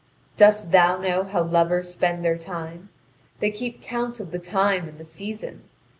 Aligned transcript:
Dost 0.35 0.71
thou 0.71 0.97
know 0.97 1.25
how 1.25 1.43
lovers 1.43 1.91
spend 1.91 2.25
their 2.25 2.35
time? 2.35 2.89
They 3.39 3.51
keep 3.51 3.83
count 3.83 4.19
of 4.19 4.31
the 4.31 4.39
time 4.39 4.89
and 4.89 4.97
the 4.97 5.05
season. 5.05 5.65